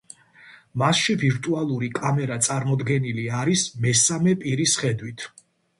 [0.81, 5.31] მასში ვირტუალური კამერა წარმოდგენილი არის მესამე პირის ხედვით.